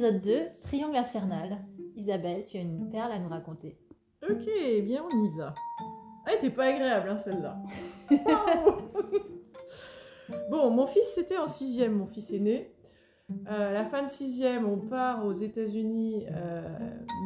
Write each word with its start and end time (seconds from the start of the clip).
épisode 0.00 0.22
2, 0.22 0.40
Triangle 0.62 0.96
infernal. 0.96 1.58
Isabelle, 1.94 2.44
tu 2.46 2.56
as 2.56 2.60
une 2.60 2.88
perle 2.88 3.12
à 3.12 3.18
nous 3.18 3.28
raconter. 3.28 3.76
Ok, 4.22 4.46
bien 4.82 5.04
on 5.04 5.24
y 5.24 5.28
va. 5.36 5.52
Ah, 6.24 6.30
elle 6.30 6.38
était 6.38 6.48
pas 6.48 6.64
agréable 6.64 7.10
hein, 7.10 7.18
celle-là. 7.18 7.58
bon, 10.50 10.70
mon 10.70 10.86
fils 10.86 11.04
c'était 11.14 11.36
en 11.36 11.48
sixième, 11.48 11.92
mon 11.92 12.06
fils 12.06 12.30
aîné. 12.30 12.72
Euh, 13.50 13.72
la 13.72 13.84
fin 13.84 14.02
de 14.02 14.08
sixième, 14.08 14.66
on 14.66 14.78
part 14.78 15.26
aux 15.26 15.32
États-Unis, 15.32 16.24
euh, 16.30 16.62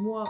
moi, 0.02 0.24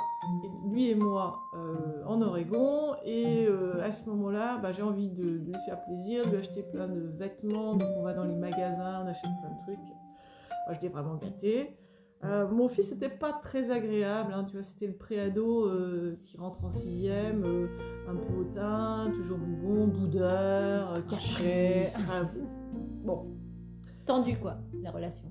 lui 0.71 0.91
et 0.91 0.95
moi, 0.95 1.39
euh, 1.57 2.05
en 2.05 2.21
Oregon. 2.21 2.95
Et 3.07 3.47
euh, 3.49 3.83
à 3.83 3.91
ce 3.91 4.07
moment-là, 4.11 4.59
bah, 4.59 4.73
j'ai 4.73 4.83
envie 4.83 5.09
de, 5.09 5.39
de 5.39 5.47
lui 5.47 5.57
faire 5.65 5.83
plaisir, 5.85 6.27
de 6.27 6.33
lui 6.33 6.39
acheter 6.41 6.63
plein 6.63 6.89
de 6.89 7.08
vêtements. 7.17 7.75
Donc 7.75 7.89
on 7.96 8.03
va 8.03 8.13
dans 8.13 8.25
les 8.25 8.36
magasins, 8.36 9.03
on 9.03 9.08
achète 9.08 9.31
plein 9.40 9.50
de 9.50 9.63
trucs. 9.63 9.89
Moi, 10.67 10.76
je 10.76 10.81
l'ai 10.82 10.89
vraiment 10.89 11.14
gâté. 11.14 11.79
Euh, 12.25 12.49
mon 12.49 12.69
fils 12.69 12.91
n'était 12.91 13.11
pas 13.11 13.33
très 13.33 13.71
agréable, 13.71 14.32
hein, 14.32 14.45
tu 14.49 14.57
vois, 14.57 14.65
c'était 14.65 14.87
le 14.87 14.95
préado 14.95 15.67
euh, 15.67 16.19
qui 16.25 16.39
rentre 16.39 16.65
en 16.65 16.71
sixième, 16.71 17.45
euh, 17.45 17.67
un 18.09 18.15
peu 18.15 18.41
hautain, 18.41 19.13
toujours 19.15 19.39
bon, 19.39 19.89
boudeur, 19.89 20.95
euh, 20.95 21.01
caché. 21.03 21.89
bon, 23.05 23.27
Tendu 24.07 24.39
quoi, 24.39 24.57
la 24.82 24.91
relation. 24.91 25.31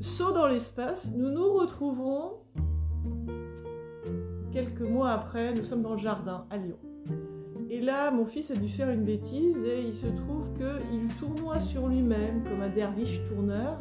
saut 0.00 0.32
dans 0.32 0.46
l'espace, 0.46 1.10
nous 1.12 1.30
nous 1.30 1.52
retrouvons 1.54 2.34
quelques 4.52 4.80
mois 4.82 5.10
après, 5.10 5.54
nous 5.54 5.64
sommes 5.64 5.82
dans 5.82 5.94
le 5.94 6.00
jardin 6.00 6.46
à 6.50 6.56
Lyon. 6.56 6.78
Et 7.68 7.80
là, 7.80 8.12
mon 8.12 8.26
fils 8.26 8.52
a 8.52 8.54
dû 8.54 8.68
faire 8.68 8.90
une 8.90 9.04
bêtise 9.04 9.56
et 9.64 9.82
il 9.82 9.94
se 9.94 10.06
trouve 10.06 10.52
qu'il 10.54 11.08
tournoie 11.18 11.58
sur 11.58 11.88
lui-même 11.88 12.44
comme 12.44 12.62
un 12.62 12.68
derviche 12.68 13.20
tourneur, 13.28 13.80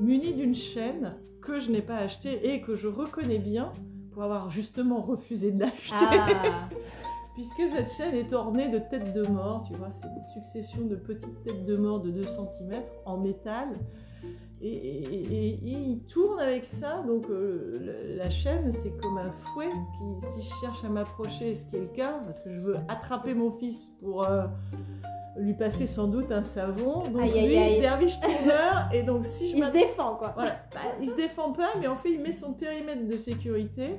muni 0.00 0.34
d'une 0.34 0.54
chaîne 0.54 1.16
que 1.44 1.60
je 1.60 1.70
n'ai 1.70 1.82
pas 1.82 1.96
achetée 1.96 2.52
et 2.54 2.60
que 2.62 2.74
je 2.76 2.88
reconnais 2.88 3.38
bien 3.38 3.72
pour 4.12 4.22
avoir 4.22 4.50
justement 4.50 5.00
refusé 5.00 5.50
de 5.52 5.60
l'acheter. 5.60 5.92
Ah, 5.92 6.68
Puisque 7.34 7.68
cette 7.68 7.90
chaîne 7.90 8.14
est 8.14 8.32
ornée 8.32 8.68
de 8.68 8.78
têtes 8.78 9.12
de 9.12 9.26
mort, 9.26 9.64
tu 9.66 9.74
vois, 9.74 9.88
c'est 9.90 10.06
une 10.06 10.42
succession 10.42 10.82
de 10.86 10.94
petites 10.94 11.42
têtes 11.42 11.66
de 11.66 11.76
mort 11.76 11.98
de 12.00 12.10
2 12.12 12.22
cm 12.22 12.80
en 13.06 13.16
métal. 13.18 13.68
Et, 14.62 14.68
et- 14.68 15.22
et- 15.32 15.48
et 15.68 15.78
il 15.90 15.98
tourne 16.06 16.38
avec 16.38 16.64
ça, 16.64 17.02
donc 17.06 17.28
euh, 17.28 18.16
la 18.16 18.30
chaîne 18.30 18.72
c'est 18.82 18.96
comme 19.02 19.18
un 19.18 19.30
fouet 19.32 19.68
qui, 19.68 20.40
si 20.40 20.48
je 20.48 20.54
cherche 20.60 20.82
à 20.84 20.88
m'approcher, 20.88 21.54
ce 21.56 21.64
qui 21.66 21.76
est 21.76 21.80
le 21.80 21.86
cas, 21.88 22.20
parce 22.24 22.40
que 22.40 22.50
je 22.54 22.60
veux 22.60 22.76
attraper 22.88 23.34
mon 23.34 23.50
fils 23.50 23.82
pour 24.00 24.24
euh, 24.26 24.46
lui 25.36 25.54
passer 25.54 25.86
sans 25.86 26.06
doute 26.06 26.30
un 26.30 26.42
savon, 26.44 27.02
donc 27.02 27.20
Aïe, 27.22 27.46
lui, 27.48 27.56
aïe. 27.56 27.80
derviche 27.80 28.18
tourneur, 28.20 28.88
et 28.92 29.02
donc 29.02 29.24
si 29.24 29.50
je 29.50 29.56
il 29.56 29.64
se 29.64 29.70
défend 29.70 30.14
quoi. 30.16 30.32
voilà. 30.34 30.60
Bah, 30.72 30.80
il 31.00 31.08
se 31.08 31.14
défend 31.16 31.52
pas, 31.52 31.70
mais 31.80 31.86
en 31.88 31.96
fait, 31.96 32.10
il 32.12 32.20
met 32.20 32.32
son 32.32 32.52
périmètre 32.52 33.06
de 33.06 33.16
sécurité. 33.16 33.96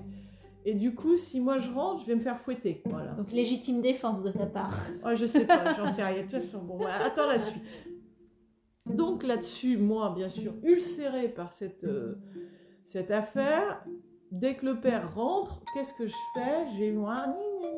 Et 0.68 0.74
du 0.74 0.96
coup, 0.96 1.16
si 1.16 1.40
moi 1.40 1.60
je 1.60 1.70
rentre, 1.72 2.02
je 2.02 2.08
vais 2.08 2.16
me 2.16 2.22
faire 2.22 2.40
fouetter. 2.40 2.82
Voilà. 2.86 3.12
Donc 3.12 3.32
légitime 3.32 3.82
défense 3.82 4.24
de 4.24 4.32
sa 4.32 4.48
part. 4.48 4.74
Ouais, 5.06 5.16
je 5.16 5.26
sais 5.28 5.46
pas, 5.46 5.76
j'en 5.76 5.88
sais 5.92 6.04
rien. 6.04 6.18
De 6.18 6.22
toute 6.24 6.32
façon, 6.32 6.60
bon, 6.60 6.78
bah, 6.80 6.90
attends 7.06 7.28
la 7.28 7.38
suite. 7.38 7.64
Donc 8.88 9.24
là-dessus, 9.24 9.78
moi, 9.78 10.12
bien 10.16 10.30
sûr, 10.30 10.54
ulcéré 10.64 11.28
par 11.30 11.52
cette, 11.54 11.84
euh, 11.84 12.16
cette 12.88 13.12
affaire, 13.12 13.84
dès 14.32 14.56
que 14.56 14.66
le 14.66 14.80
père 14.80 15.14
rentre, 15.14 15.62
qu'est-ce 15.74 15.94
que 15.94 16.08
je 16.08 16.16
fais? 16.34 16.66
Gna, 16.80 16.92
gna, 16.92 17.26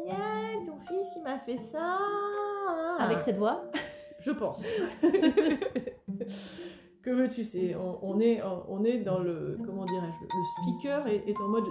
gna, 0.05 0.66
ton 0.66 0.77
fils, 0.88 1.08
il 1.17 1.23
m'a 1.23 1.39
fait 1.39 1.58
ça. 1.71 1.97
Avec 2.99 3.19
cette 3.19 3.37
voix. 3.37 3.63
Je 4.21 4.31
pense. 4.31 4.63
que 7.01 7.09
veux-tu 7.11 7.43
c'est 7.43 7.75
on, 7.75 7.99
on 8.03 8.19
est 8.19 8.41
on 8.67 8.83
est 8.83 8.97
dans 8.99 9.19
le 9.19 9.57
comment 9.65 9.85
dirais-je 9.85 10.23
le 10.23 10.43
speaker 10.73 11.08
est, 11.08 11.23
est 11.30 11.39
en 11.39 11.47
mode. 11.47 11.64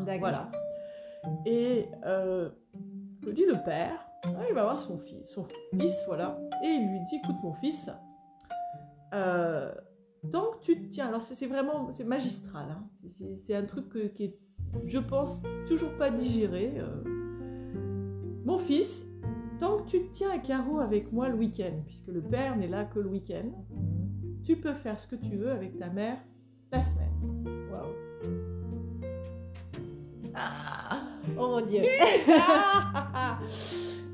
D'accord. 0.00 0.20
Voilà. 0.20 0.50
Et 1.46 1.86
euh, 2.06 2.48
je 3.24 3.30
dis 3.30 3.44
le 3.44 3.62
père, 3.64 4.00
ah, 4.24 4.30
il 4.48 4.54
va 4.54 4.62
voir 4.62 4.80
son 4.80 4.98
fils, 4.98 5.28
son 5.30 5.44
fils 5.44 5.94
voilà, 6.06 6.38
et 6.64 6.68
il 6.68 6.88
lui 6.90 6.98
dit 7.08 7.16
écoute 7.16 7.36
mon 7.42 7.52
fils, 7.52 7.90
euh, 9.14 9.72
tant 10.32 10.50
que 10.52 10.60
tu 10.64 10.80
te 10.80 10.88
tiens, 10.92 11.08
alors 11.08 11.20
c'est 11.20 11.46
vraiment 11.46 11.90
c'est 11.92 12.04
magistral, 12.04 12.66
hein. 12.70 12.84
c'est 13.18 13.36
c'est 13.36 13.54
un 13.54 13.64
truc 13.66 13.88
que- 13.90 14.08
qui 14.08 14.24
est 14.24 14.38
je 14.86 14.98
pense 14.98 15.40
toujours 15.68 15.92
pas 15.98 16.10
digéré. 16.10 16.72
euh. 16.78 17.02
Mon 18.44 18.58
fils, 18.58 19.06
tant 19.62 19.78
que 19.78 19.88
tu 19.90 20.00
te 20.02 20.12
tiens 20.12 20.30
à 20.32 20.38
carreau 20.38 20.80
avec 20.80 21.12
moi 21.12 21.28
le 21.28 21.36
week-end, 21.36 21.72
puisque 21.86 22.08
le 22.08 22.20
père 22.20 22.56
n'est 22.56 22.66
là 22.66 22.84
que 22.84 22.98
le 22.98 23.08
week-end, 23.08 23.46
tu 24.44 24.56
peux 24.56 24.74
faire 24.74 24.98
ce 24.98 25.06
que 25.06 25.14
tu 25.14 25.36
veux 25.36 25.52
avec 25.52 25.78
ta 25.78 25.88
mère 25.88 26.16
la 26.72 26.80
semaine. 26.82 27.68
Waouh. 27.70 27.92
Ah, 30.34 31.02
oh 31.38 31.46
mon 31.48 31.60
dieu. 31.60 31.82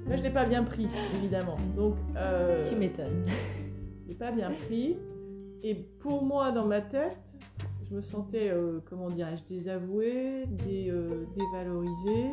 Moi, 0.06 0.16
je 0.16 0.22
l'ai 0.22 0.30
pas 0.30 0.44
bien 0.44 0.64
pris, 0.64 0.86
évidemment. 1.16 1.56
Donc, 1.76 1.94
euh, 2.16 2.62
Tu 2.68 2.76
m'étonnes. 2.76 3.24
je 4.04 4.08
l'ai 4.08 4.14
pas 4.14 4.32
bien 4.32 4.50
pris. 4.50 4.96
Et 5.62 5.74
pour 6.00 6.22
moi, 6.24 6.50
dans 6.52 6.66
ma 6.66 6.82
tête, 6.82 7.16
je 7.88 7.94
me 7.94 8.02
sentais, 8.02 8.50
euh, 8.50 8.80
comment 8.90 9.08
dirais-je, 9.08 9.44
désavouée, 9.48 10.44
dé- 10.66 10.90
euh, 10.90 11.24
dévalorisée. 11.36 12.32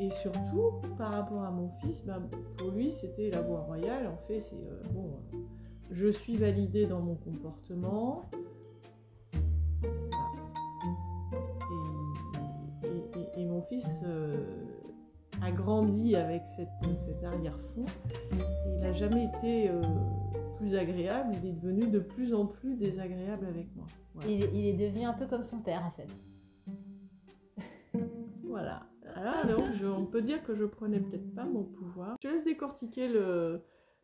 Et 0.00 0.10
surtout, 0.10 0.72
par 0.98 1.12
rapport 1.12 1.42
à 1.42 1.50
mon 1.50 1.68
fils, 1.80 2.04
ben, 2.04 2.22
pour 2.58 2.70
lui, 2.72 2.90
c'était 2.92 3.30
la 3.30 3.40
voie 3.42 3.60
royale. 3.60 4.06
En 4.08 4.16
fait, 4.26 4.40
c'est 4.40 4.56
euh, 4.56 4.82
bon, 4.92 5.12
euh, 5.34 5.38
je 5.90 6.08
suis 6.08 6.36
validée 6.36 6.86
dans 6.86 7.00
mon 7.00 7.14
comportement. 7.14 8.22
Et, 12.82 12.86
et- 12.88 13.20
et- 13.20 13.40
et 13.42 13.44
mon 13.46 13.62
fils 13.62 13.86
euh, 14.04 14.44
a 15.42 15.50
grandi 15.52 16.16
avec 16.16 16.42
cette, 16.56 16.68
cet 17.06 17.22
arrière-fond. 17.24 17.84
Et 18.32 18.36
il 18.74 18.78
n'a 18.80 18.92
jamais 18.92 19.24
été 19.26 19.70
plus 20.56 20.74
agréable. 20.76 21.34
Il 21.42 21.48
est 21.50 21.52
devenu 21.52 21.86
de 21.88 21.98
plus 22.00 22.34
en 22.34 22.46
plus 22.46 22.76
désagréable 22.76 23.46
avec 23.46 23.74
moi. 23.76 23.86
Voilà. 24.14 24.30
Il, 24.30 24.44
il 24.54 24.66
est 24.66 24.72
devenu 24.88 25.04
un 25.04 25.12
peu 25.12 25.26
comme 25.26 25.44
son 25.44 25.60
père 25.60 25.84
en 25.86 25.90
fait. 25.92 26.08
Voilà. 28.44 28.82
Ah, 29.24 29.46
donc, 29.46 29.72
je- 29.74 29.86
on 29.86 30.04
peut 30.06 30.22
dire 30.22 30.42
que 30.42 30.54
je 30.54 30.64
prenais 30.64 31.00
peut-être 31.00 31.34
pas 31.34 31.44
mon 31.44 31.64
pouvoir. 31.64 32.16
Je 32.22 32.28
te 32.28 32.34
laisse 32.34 32.44
décortiquer 32.44 33.08
le 33.08 33.62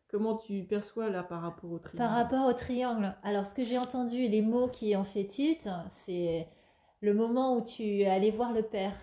comment 0.09 0.37
tu 0.37 0.63
perçois 0.63 1.09
là 1.09 1.23
par 1.23 1.41
rapport 1.41 1.71
au 1.71 1.79
triangle. 1.79 1.97
Par 2.07 2.15
rapport 2.15 2.47
au 2.47 2.53
triangle, 2.53 3.15
alors 3.23 3.45
ce 3.45 3.53
que 3.53 3.63
j'ai 3.63 3.77
entendu, 3.77 4.17
les 4.27 4.41
mots 4.41 4.67
qui 4.67 4.95
en 4.95 5.03
fait 5.03 5.25
titre, 5.25 5.69
c'est 6.05 6.47
le 7.01 7.13
moment 7.13 7.55
où 7.57 7.61
tu 7.63 7.83
es 8.01 8.07
allé 8.09 8.31
voir 8.31 8.51
le 8.53 8.63
père 8.63 8.95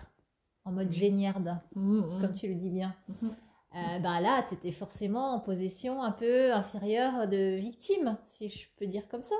en 0.65 0.71
mode 0.71 0.91
géniarde, 0.91 1.57
Mhm, 1.75 1.97
mhm. 2.15 2.21
comme 2.21 2.33
tu 2.33 2.47
le 2.47 2.55
dis 2.55 2.69
bien. 2.69 2.93
Mhm. 3.07 3.31
Euh, 3.77 3.99
ben 3.99 4.19
là, 4.21 4.43
tu 4.47 4.55
étais 4.55 4.71
forcément 4.71 5.33
en 5.35 5.39
position 5.39 6.01
un 6.01 6.11
peu 6.11 6.51
inférieure 6.51 7.27
de 7.27 7.55
victime, 7.55 8.17
si 8.29 8.49
je 8.49 8.67
peux 8.77 8.87
dire 8.87 9.07
comme 9.07 9.21
ça. 9.21 9.35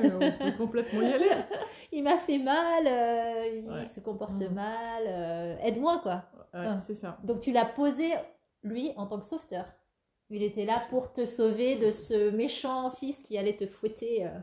Ouais, 0.00 0.10
on 0.10 0.32
peut 0.38 0.56
complètement 0.56 1.02
y 1.02 1.12
aller. 1.12 1.28
Il 1.92 2.02
m'a 2.02 2.16
fait 2.16 2.38
mal, 2.38 2.86
euh, 2.86 3.60
il 3.62 3.68
Ouais. 3.70 3.86
se 3.86 4.00
comporte 4.00 4.40
Mhm. 4.40 4.54
mal, 4.54 5.02
euh, 5.06 5.56
aide-moi 5.62 6.00
quoi. 6.02 6.24
Ouais, 6.54 6.66
Ah. 6.66 6.80
c'est 6.86 6.94
ça. 6.94 7.18
Donc 7.24 7.40
tu 7.40 7.52
l'as 7.52 7.66
posé, 7.66 8.10
lui, 8.62 8.92
en 8.96 9.06
tant 9.06 9.18
que 9.20 9.26
sauveteur. 9.26 9.66
Il 10.30 10.42
était 10.42 10.64
là 10.64 10.80
pour 10.88 11.12
te 11.12 11.26
sauver 11.26 11.76
de 11.76 11.90
ce 11.90 12.30
méchant 12.30 12.90
fils 12.90 13.20
qui 13.24 13.36
allait 13.36 13.56
te 13.56 13.66
fouetter. 13.66 14.24
euh. 14.26 14.38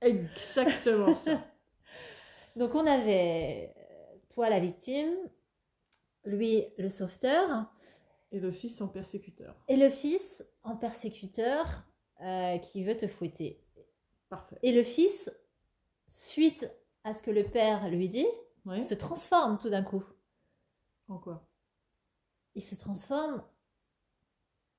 Exactement 0.00 1.14
ça. 1.14 1.44
Donc 2.56 2.74
on 2.74 2.86
avait 2.86 3.74
toi 4.30 4.48
la 4.48 4.60
victime, 4.60 5.12
lui 6.24 6.64
le 6.78 6.88
sauveteur, 6.88 7.66
Et 8.36 8.40
le 8.40 8.52
fils 8.52 8.80
en 8.82 8.88
persécuteur. 8.88 9.54
et 9.68 9.76
le 9.76 9.88
fils 9.88 10.44
en 10.62 10.76
persécuteur 10.76 11.84
euh, 12.20 12.58
qui 12.58 12.84
veut 12.84 12.96
te 12.96 13.06
fouetter. 13.06 13.62
Parfait. 14.28 14.58
Et 14.62 14.72
le 14.72 14.82
fils, 14.82 15.30
suite 16.08 16.70
à 17.04 17.14
ce 17.14 17.22
que 17.22 17.30
le 17.30 17.44
père 17.44 17.88
lui 17.88 18.08
dit, 18.08 18.26
Ouais. 18.66 18.82
se 18.82 18.94
transforme 18.94 19.58
tout 19.58 19.70
d'un 19.70 19.82
coup. 19.82 20.04
En 21.08 21.18
quoi? 21.18 21.48
Il 22.56 22.62
se 22.62 22.74
transforme 22.74 23.42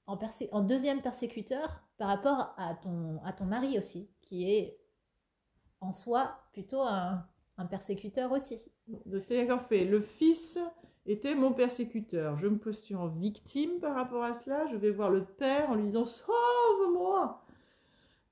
en, 0.05 0.61
deuxième 0.61 1.01
persécuteur 1.01 1.83
par 1.97 2.09
rapport 2.09 2.53
à 2.57 2.75
ton, 2.75 3.19
à 3.23 3.33
ton 3.33 3.45
mari 3.45 3.77
aussi, 3.77 4.09
qui 4.21 4.51
est 4.51 4.79
en 5.79 5.93
soi 5.93 6.37
plutôt 6.53 6.81
un, 6.81 7.25
un 7.57 7.65
persécuteur 7.65 8.31
aussi. 8.31 8.61
De 8.87 9.19
C'est-à-dire 9.19 9.47
qu'en 9.47 9.63
fait, 9.63 9.85
le 9.85 10.01
fils 10.01 10.59
était 11.07 11.35
mon 11.35 11.53
persécuteur. 11.53 12.37
Je 12.37 12.47
me 12.47 12.57
postule 12.57 12.97
en 12.97 13.07
victime 13.07 13.79
par 13.79 13.95
rapport 13.95 14.23
à 14.23 14.33
cela. 14.33 14.67
Je 14.67 14.75
vais 14.75 14.91
voir 14.91 15.09
le 15.09 15.23
père 15.23 15.69
en 15.69 15.75
lui 15.75 15.85
disant 15.85 16.05
Sauve-moi 16.05 17.41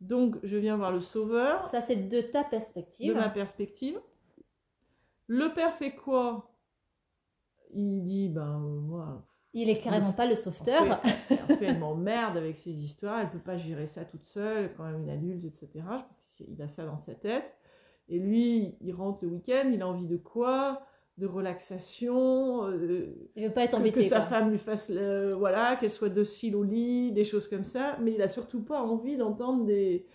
Donc, 0.01 0.35
je 0.43 0.57
viens 0.57 0.77
voir 0.77 0.91
le 0.91 1.01
sauveur 1.01 1.67
Ça, 1.67 1.81
c'est 1.81 1.95
de 2.09 2.21
ta 2.21 2.43
de 2.43 2.49
perspective. 2.49 3.13
ma 3.15 3.29
perspective. 3.29 3.99
Le 5.27 5.53
père 5.53 5.73
fait 5.73 5.95
quoi? 5.95 6.51
Il 7.73 8.03
dit 8.03 8.29
Ben, 8.29 8.59
moi. 8.59 9.23
Il 9.53 9.69
est 9.69 9.79
carrément 9.79 10.11
pas 10.11 10.25
le 10.25 10.33
En 10.33 10.35
sauveteur. 10.35 11.01
fait, 11.01 11.41
en 11.41 11.47
fait, 11.47 11.61
elle 11.65 11.79
m'emmerde 11.79 12.35
avec 12.35 12.57
ses 12.57 12.71
histoires. 12.83 13.21
Elle 13.21 13.29
peut 13.31 13.39
pas 13.39 13.57
gérer 13.57 13.87
ça 13.87 14.03
toute 14.03 14.25
seule, 14.27 14.73
quand 14.75 14.83
même 14.83 15.01
une 15.03 15.09
adulte, 15.09 15.45
etc. 15.45 15.69
Je 15.75 15.79
pense 15.85 16.33
qu'il 16.35 16.61
a 16.61 16.67
ça 16.67 16.85
dans 16.85 16.97
sa 16.99 17.15
tête. 17.15 17.55
Et 18.09 18.19
lui, 18.19 18.75
il 18.81 18.93
rentre 18.93 19.19
le 19.23 19.29
week-end, 19.29 19.69
il 19.73 19.81
a 19.81 19.87
envie 19.87 20.07
de 20.07 20.17
quoi? 20.17 20.85
De 21.17 21.27
relaxation. 21.27 22.65
euh, 22.67 23.15
Il 23.37 23.47
veut 23.47 23.53
pas 23.53 23.63
être 23.63 23.71
que, 23.71 23.77
embêté. 23.77 24.01
que 24.01 24.07
sa 24.09 24.17
quoi. 24.17 24.25
femme 24.25 24.51
lui 24.51 24.57
fasse, 24.57 24.89
le- 24.89 25.33
voilà, 25.33 25.77
qu'elle 25.77 25.89
soit 25.91 26.09
docile 26.09 26.55
au 26.57 26.63
lit, 26.63 27.11
des 27.13 27.23
choses 27.23 27.47
comme 27.47 27.63
ça. 27.63 27.97
Mais 28.01 28.13
il 28.13 28.21
a 28.21 28.27
surtout 28.27 28.61
pas 28.63 28.81
envie 28.81 29.15
d'entendre 29.15 29.63
des, 29.65 30.05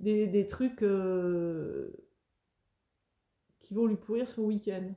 des, 0.00 0.26
des 0.26 0.46
trucs 0.48 0.82
euh, 0.82 1.92
qui 3.60 3.74
vont 3.74 3.86
lui 3.86 3.96
pourrir 3.96 4.28
son 4.28 4.42
week-end. 4.44 4.88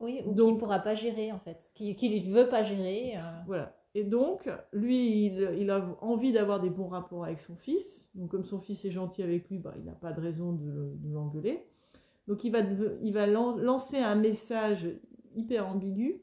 Oui, 0.00 0.20
ou 0.26 0.34
qu'il 0.34 0.58
pourra 0.58 0.80
pas 0.80 0.94
gérer 0.94 1.30
en 1.30 1.38
fait, 1.38 1.70
qu'il 1.74 1.94
ne 1.94 2.32
veut 2.34 2.48
pas 2.48 2.62
gérer. 2.64 3.16
euh. 3.16 3.20
Voilà. 3.46 3.76
Et 3.94 4.04
donc, 4.04 4.48
lui, 4.72 5.26
il, 5.26 5.56
il 5.58 5.70
a 5.70 5.94
envie 6.00 6.32
d'avoir 6.32 6.58
des 6.60 6.70
bons 6.70 6.88
rapports 6.88 7.24
avec 7.24 7.38
son 7.40 7.54
fils. 7.56 8.06
Donc, 8.14 8.30
comme 8.30 8.44
son 8.44 8.58
fils 8.58 8.84
est 8.86 8.90
gentil 8.90 9.22
avec 9.22 9.48
lui, 9.50 9.58
bah, 9.58 9.74
il 9.76 9.84
n'a 9.84 9.92
pas 9.92 10.12
de 10.12 10.20
raison 10.20 10.52
de, 10.52 10.94
de 10.96 11.12
l'engueuler. 11.12 11.66
Donc, 12.28 12.44
il 12.44 12.50
va, 12.50 12.60
il 13.02 13.12
va 13.12 13.26
lan- 13.26 13.56
lancer 13.56 13.98
un 13.98 14.14
message 14.14 14.88
hyper 15.34 15.66
ambigu, 15.68 16.22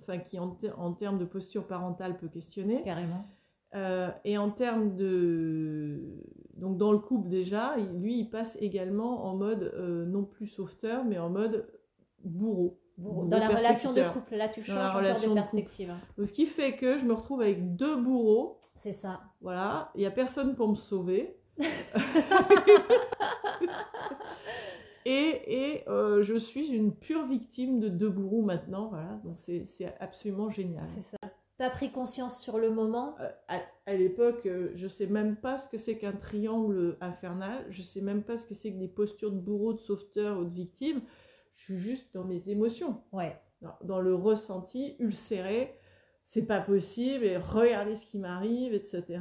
enfin, 0.00 0.18
qui, 0.18 0.38
en, 0.38 0.56
en 0.76 0.92
termes 0.92 1.18
de 1.18 1.24
posture 1.24 1.66
parentale, 1.66 2.16
peut 2.16 2.28
questionner. 2.28 2.82
Carrément. 2.82 3.26
Euh, 3.74 4.10
et 4.24 4.36
en 4.38 4.50
termes 4.50 4.94
de. 4.96 6.22
Donc, 6.54 6.76
dans 6.76 6.92
le 6.92 6.98
couple, 6.98 7.28
déjà, 7.28 7.76
lui, 7.76 8.18
il 8.20 8.28
passe 8.30 8.56
également 8.60 9.24
en 9.24 9.36
mode 9.36 9.72
euh, 9.74 10.04
non 10.04 10.24
plus 10.24 10.46
sauveteur, 10.46 11.04
mais 11.04 11.18
en 11.18 11.30
mode 11.30 11.66
bourreau. 12.24 12.78
Bourreau. 12.98 13.24
Dans 13.26 13.38
la 13.38 13.48
relation 13.48 13.92
de 13.94 14.02
couple, 14.12 14.36
là 14.36 14.48
tu 14.48 14.62
changes 14.62 14.94
encore 14.94 15.00
de 15.00 15.28
de 15.28 15.34
perspective. 15.34 15.90
hein. 15.90 15.98
Donc, 16.18 16.26
ce 16.28 16.32
qui 16.32 16.44
fait 16.46 16.76
que 16.76 16.98
je 16.98 17.04
me 17.06 17.14
retrouve 17.14 17.40
avec 17.40 17.74
deux 17.74 17.96
bourreaux. 17.96 18.60
C'est 18.76 18.92
ça. 18.92 19.20
Voilà, 19.40 19.90
il 19.94 20.00
n'y 20.00 20.06
a 20.06 20.10
personne 20.10 20.54
pour 20.54 20.68
me 20.68 20.74
sauver. 20.74 21.36
et 25.04 25.42
et 25.46 25.88
euh, 25.88 26.22
je 26.22 26.36
suis 26.36 26.68
une 26.68 26.94
pure 26.94 27.26
victime 27.26 27.80
de 27.80 27.88
deux 27.88 28.08
bourreaux 28.10 28.42
maintenant. 28.42 28.88
Voilà, 28.88 29.20
donc 29.24 29.34
c'est 29.40 29.66
c'est 29.66 29.94
absolument 30.00 30.50
génial. 30.50 30.84
C'est 30.94 31.02
ça. 31.02 31.16
T'as 31.58 31.70
pris 31.70 31.90
conscience 31.92 32.40
sur 32.40 32.58
le 32.58 32.70
moment? 32.70 33.14
Euh, 33.20 33.28
à 33.48 33.60
à 33.86 33.94
l'époque, 33.94 34.46
euh, 34.46 34.70
je 34.74 34.86
sais 34.86 35.06
même 35.06 35.36
pas 35.36 35.58
ce 35.58 35.68
que 35.68 35.76
c'est 35.76 35.98
qu'un 35.98 36.12
triangle 36.12 36.96
infernal. 37.00 37.66
Je 37.70 37.82
sais 37.82 38.00
même 38.00 38.22
pas 38.22 38.36
ce 38.36 38.46
que 38.46 38.54
c'est 38.54 38.72
que 38.72 38.78
des 38.78 38.88
postures 38.88 39.30
de 39.32 39.38
bourreau, 39.38 39.72
de 39.74 39.80
sauveteur 39.80 40.38
ou 40.38 40.44
de 40.44 40.54
victime. 40.54 41.02
Je 41.56 41.64
suis 41.64 41.78
juste 41.78 42.14
dans 42.14 42.24
mes 42.24 42.48
émotions. 42.48 43.02
Ouais. 43.12 43.36
dans- 43.60 43.76
dans 43.84 44.00
le 44.00 44.12
ressenti 44.14 44.96
ulcéré, 44.98 45.72
c'est 46.24 46.46
pas 46.46 46.60
possible, 46.60 47.24
et 47.24 47.36
regardez 47.36 47.94
ce 47.94 48.04
qui 48.06 48.18
m'arrive, 48.18 48.74
etc. 48.74 49.20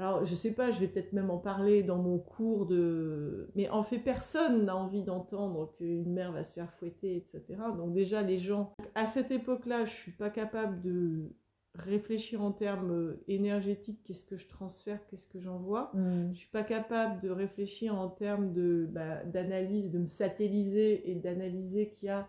Alors, 0.00 0.24
je 0.24 0.34
sais 0.34 0.52
pas, 0.52 0.70
je 0.70 0.80
vais 0.80 0.88
peut-être 0.88 1.12
même 1.12 1.28
en 1.28 1.36
parler 1.36 1.82
dans 1.82 1.98
mon 1.98 2.18
cours 2.18 2.64
de. 2.64 3.50
Mais 3.54 3.68
en 3.68 3.82
fait, 3.82 3.98
personne 3.98 4.64
n'a 4.64 4.74
envie 4.74 5.02
d'entendre 5.02 5.74
qu'une 5.76 6.10
mère 6.10 6.32
va 6.32 6.42
se 6.42 6.54
faire 6.54 6.72
fouetter, 6.72 7.16
etc. 7.16 7.60
Donc, 7.76 7.92
déjà, 7.92 8.22
les 8.22 8.38
gens. 8.38 8.74
À 8.94 9.04
cette 9.04 9.30
époque-là, 9.30 9.84
je 9.84 9.90
suis 9.90 10.12
pas 10.12 10.30
capable 10.30 10.80
de 10.80 11.34
réfléchir 11.74 12.42
en 12.42 12.50
termes 12.50 12.92
euh, 12.92 13.22
énergétiques 13.28 14.00
qu'est-ce 14.04 14.24
que 14.24 14.38
je 14.38 14.48
transfère, 14.48 15.06
qu'est-ce 15.06 15.28
que 15.28 15.38
j'envoie? 15.38 15.90
Hmm. 15.92 16.32
Je 16.32 16.38
suis 16.38 16.50
pas 16.50 16.64
capable 16.64 17.20
de 17.20 17.28
réfléchir 17.28 17.94
en 17.94 18.08
termes 18.08 18.54
de 18.54 18.88
bah, 18.90 19.22
d'analyse, 19.24 19.90
de 19.90 19.98
me 19.98 20.06
satelliser 20.06 21.10
et 21.10 21.14
d'analyser 21.14 21.90
qu'il 21.90 22.06
y 22.06 22.10
a. 22.10 22.26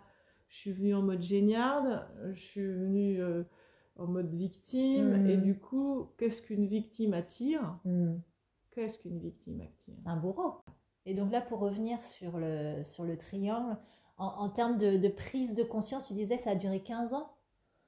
Je 0.50 0.58
suis 0.58 0.74
venue 0.74 0.94
en 0.94 1.04
mode 1.04 1.22
géniarde, 1.22 2.06
je 2.34 2.42
suis 2.42 2.68
venue 2.68 3.22
euh, 3.22 3.44
en 4.02 4.08
mode 4.08 4.34
victime, 4.34 5.16
et 5.28 5.38
du 5.38 5.58
coup, 5.60 6.10
qu'est-ce 6.18 6.42
qu'une 6.42 6.68
victime 6.68 7.14
attire? 7.14 7.78
Hmm. 7.86 8.16
Qu'est-ce 8.72 9.00
qu'une 9.00 9.20
victime 9.20 9.62
attire? 9.62 9.96
Un 10.06 10.18
bourreau. 10.18 10.56
Et 11.06 11.14
donc 11.14 11.32
là, 11.32 11.42
pour 11.42 11.60
revenir 11.60 12.02
sur 12.04 12.38
le, 12.38 12.84
sur 12.84 13.04
le 13.04 13.18
triangle, 13.18 13.78
en, 14.18 14.26
en 14.28 14.50
termes 14.50 14.78
de, 14.78 14.98
de 14.98 15.08
prise 15.10 15.54
de 15.54 15.64
conscience, 15.64 16.08
tu 16.08 16.14
disais 16.14 16.38
que 16.38 16.44
ça 16.44 16.52
a 16.52 16.56
duré 16.56 16.82
15 16.82 17.14
ans? 17.14 17.30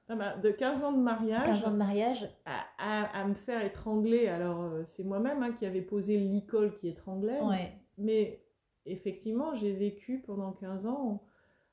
Ah 0.08 0.16
bah, 0.16 0.36
De 0.36 0.50
15 0.50 0.82
ans 0.82 0.92
de 0.92 0.98
mariage. 0.98 1.46
15 1.46 1.64
ans 1.64 1.70
de 1.70 1.76
mariage. 1.76 2.28
À, 2.44 2.64
à- 2.78 3.20
à 3.22 3.24
me 3.26 3.34
faire 3.34 3.64
étrangler, 3.64 4.26
alors 4.28 4.60
euh, 4.60 4.84
c'est 4.84 5.04
moi-même 5.04 5.42
hein, 5.42 5.52
qui 5.52 5.64
avais 5.64 5.80
posé 5.80 6.18
l'icole 6.18 6.74
qui 6.78 6.88
étranglait, 6.88 7.40
Ouais. 7.40 7.72
Mais 7.96 8.44
effectivement, 8.84 9.54
j'ai 9.54 9.72
vécu 9.72 10.22
pendant 10.26 10.52
15 10.52 10.84
ans 10.86 11.22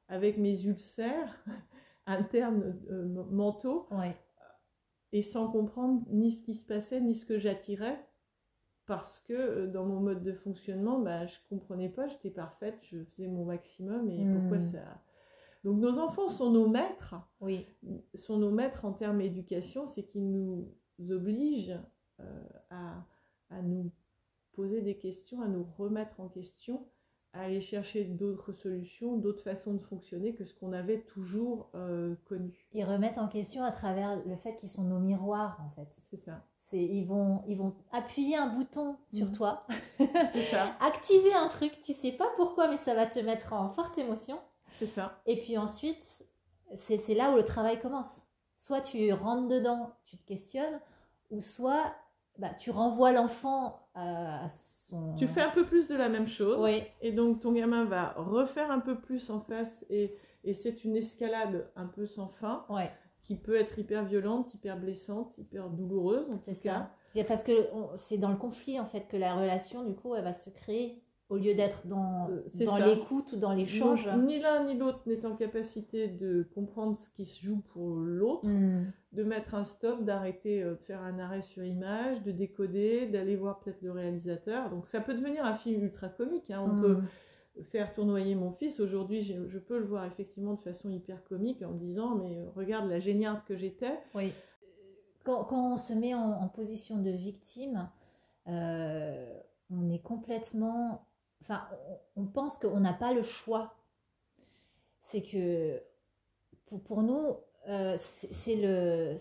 avec 0.07 0.37
mes 0.37 0.63
ulcères 0.65 1.43
internes 2.05 2.75
euh, 2.89 3.25
mentaux. 3.31 3.87
Ouais. 3.91 4.15
Et 5.13 5.21
sans 5.23 5.49
comprendre 5.51 6.03
ni 6.09 6.31
ce 6.31 6.41
qui 6.41 6.55
se 6.55 6.65
passait 6.65 7.01
ni 7.01 7.15
ce 7.15 7.25
que 7.25 7.37
j'attirais 7.39 8.05
parce 8.85 9.19
que 9.21 9.33
euh, 9.33 9.67
dans 9.67 9.85
mon 9.85 9.99
mode 9.99 10.23
de 10.23 10.33
fonctionnement, 10.33 10.99
bah, 10.99 11.25
je 11.27 11.35
comprenais 11.49 11.89
pas, 11.89 12.07
j'étais 12.07 12.31
parfaite, 12.31 12.77
je 12.83 13.03
faisais 13.03 13.27
mon 13.27 13.45
maximum 13.45 14.09
et 14.09 14.23
Hmm. 14.25 14.39
pourquoi 14.39 14.59
ça... 14.59 15.01
Donc 15.63 15.79
nos 15.79 15.99
enfants 15.99 16.27
sont 16.27 16.49
nos 16.51 16.67
maîtres, 16.67 17.15
Oui. 17.39 17.67
sont 18.15 18.37
nos 18.37 18.49
maîtres 18.51 18.83
en 18.83 18.93
termes 18.93 19.19
d'éducation, 19.19 19.87
c'est 19.87 20.03
qu'ils 20.03 20.29
nous 20.31 20.67
obligent 21.11 21.79
euh, 22.19 22.43
à, 22.71 23.05
à 23.51 23.61
nous 23.61 23.91
poser 24.53 24.81
des 24.81 24.97
questions, 24.97 25.41
à 25.41 25.47
nous 25.47 25.63
remettre 25.77 26.19
en 26.19 26.27
question, 26.29 26.87
à 27.33 27.41
aller 27.43 27.61
chercher 27.61 28.03
d'autres 28.03 28.51
solutions, 28.51 29.15
d'autres 29.17 29.43
façons 29.43 29.73
de 29.73 29.79
fonctionner 29.81 30.33
que 30.35 30.43
ce 30.43 30.53
qu'on 30.53 30.73
avait 30.73 31.01
toujours 31.01 31.69
euh, 31.75 32.15
connu. 32.25 32.51
Ils 32.73 32.83
remettent 32.83 33.17
en 33.17 33.27
question 33.27 33.63
à 33.63 33.71
travers 33.71 34.17
le 34.25 34.35
fait 34.35 34.55
qu'ils 34.57 34.69
sont 34.69 34.83
nos 34.83 34.99
miroirs, 34.99 35.57
en 35.65 35.69
fait. 35.71 35.87
C'est 36.09 36.23
ça. 36.23 36.43
C'est, 36.59 36.83
ils, 36.83 37.05
vont, 37.05 37.43
ils 37.47 37.57
vont 37.57 37.73
appuyer 37.91 38.37
un 38.37 38.47
bouton 38.47 38.97
sur 39.13 39.27
Mhm. 39.27 39.33
toi, 39.33 39.65
ça. 40.51 40.75
activer 40.79 41.33
un 41.33 41.47
truc, 41.49 41.79
tu 41.83 41.93
sais 41.93 42.11
pas 42.13 42.27
pourquoi, 42.37 42.67
mais 42.69 42.77
ça 42.77 42.93
va 42.93 43.05
te 43.05 43.19
mettre 43.19 43.53
en 43.53 43.69
forte 43.69 43.97
émotion. 43.97 44.39
C'est 44.79 44.87
ça. 44.87 45.21
Et 45.25 45.37
puis 45.41 45.57
ensuite, 45.57 46.25
c'est, 46.75 46.97
c'est 46.97 47.13
là 47.15 47.31
où 47.31 47.35
le 47.35 47.43
travail 47.43 47.79
commence. 47.79 48.21
Soit 48.57 48.81
tu 48.81 49.11
rentres 49.13 49.47
dedans, 49.47 49.91
tu 50.05 50.17
te 50.17 50.25
questionnes, 50.25 50.79
ou 51.29 51.41
soit 51.41 51.93
bah, 52.37 52.53
tu 52.57 52.71
renvoies 52.71 53.11
l'enfant 53.11 53.79
à 53.95 54.47
son... 54.91 55.15
Tu 55.15 55.27
fais 55.27 55.41
un 55.41 55.49
peu 55.49 55.65
plus 55.65 55.87
de 55.87 55.95
la 55.95 56.09
même 56.09 56.27
chose. 56.27 56.59
Oui, 56.61 56.83
Et 57.01 57.11
donc 57.11 57.39
ton 57.39 57.51
gamin 57.53 57.85
va 57.85 58.13
refaire 58.17 58.69
un 58.71 58.79
peu 58.79 58.99
plus 58.99 59.29
en 59.29 59.39
face 59.39 59.85
et, 59.89 60.15
et 60.43 60.53
c'est 60.53 60.83
une 60.83 60.95
escalade 60.95 61.71
un 61.75 61.87
peu 61.87 62.05
sans 62.05 62.27
fin 62.27 62.65
ouais, 62.69 62.91
qui 63.23 63.35
peut 63.35 63.55
être 63.55 63.79
hyper 63.79 64.05
violente, 64.05 64.53
hyper 64.53 64.77
blessante, 64.79 65.37
hyper 65.37 65.69
douloureuse 65.69 66.29
en 66.31 66.37
c'est 66.37 66.53
tout 66.53 66.59
cas. 66.61 66.89
ça. 66.89 66.91
C'est 67.13 67.23
parce 67.25 67.43
que 67.43 67.51
c'est 67.97 68.17
dans 68.17 68.29
le 68.31 68.37
conflit, 68.37 68.79
en 68.79 68.85
fait, 68.85 69.07
que 69.07 69.17
la 69.17 69.35
relation, 69.35 69.83
du 69.83 69.93
coup, 69.95 70.15
elle 70.15 70.23
va 70.23 70.33
se 70.33 70.49
créer, 70.49 71.03
au 71.31 71.37
lieu 71.37 71.53
d'être 71.55 71.87
dans, 71.87 72.29
Euh, 72.29 72.65
dans 72.65 72.77
l'écoute 72.77 73.31
ou 73.33 73.37
dans 73.37 73.53
l'échange. 73.53 74.07
Ni 74.25 74.39
l'un 74.39 74.65
ni 74.65 74.77
l'autre 74.77 75.01
n'est 75.07 75.25
en 75.25 75.35
capacité 75.35 76.07
de 76.07 76.47
comprendre 76.53 76.97
ce 76.97 77.09
qui 77.09 77.25
se 77.25 77.41
joue 77.43 77.61
pour 77.73 77.95
l'autre, 77.95 78.45
Hmm. 78.47 78.91
de 79.13 79.23
mettre 79.23 79.55
un 79.55 79.63
stop, 79.63 80.03
d'arrêter, 80.03 80.61
euh, 80.61 80.75
de 80.75 80.81
faire 80.81 81.01
un 81.01 81.17
arrêt 81.19 81.41
sur 81.41 81.63
image, 81.63 82.21
de 82.23 82.31
décoder, 82.31 83.07
d'aller 83.07 83.35
voir 83.35 83.59
peut-être 83.59 83.81
le 83.81 83.91
réalisateur. 83.91 84.69
Donc 84.69 84.87
ça 84.87 84.99
peut 85.01 85.13
devenir 85.13 85.43
un 85.45 85.55
film 85.55 85.83
ultra 85.83 86.09
comique. 86.09 86.51
hein. 86.51 86.61
On 86.63 86.73
Hmm. 86.73 86.81
peut 86.81 86.97
faire 87.63 87.93
tournoyer 87.93 88.35
mon 88.35 88.51
fils. 88.51 88.79
Aujourd'hui, 88.79 89.23
je 89.23 89.57
peux 89.59 89.77
le 89.77 89.85
voir 89.85 90.05
effectivement 90.05 90.53
de 90.53 90.61
façon 90.61 90.89
hyper 90.89 91.23
comique 91.25 91.61
en 91.63 91.71
me 91.71 91.79
disant 91.79 92.15
mais 92.15 92.37
euh, 92.37 92.45
regarde 92.55 92.89
la 92.89 92.99
géniarde 92.99 93.41
que 93.45 93.55
j'étais. 93.57 93.99
Oui. 94.15 94.31
Quand, 95.23 95.43
quand 95.43 95.73
on 95.73 95.77
se 95.77 95.93
met 95.93 96.13
en, 96.15 96.31
en 96.43 96.47
position 96.47 96.97
de 96.97 97.09
victime, 97.11 97.89
euh, 98.47 99.39
on 99.69 99.89
est 99.89 99.99
complètement. 100.01 101.05
Enfin, 101.41 101.67
on, 102.15 102.23
on 102.23 102.25
pense 102.25 102.57
qu'on 102.57 102.79
n'a 102.79 102.93
pas 102.93 103.13
le 103.13 103.23
choix. 103.23 103.75
C'est 105.01 105.21
que 105.21 105.81
pour, 106.67 106.81
pour 106.83 107.03
nous, 107.03 107.35
euh, 107.67 107.97
c'est 107.99 108.55
le. 108.55 109.15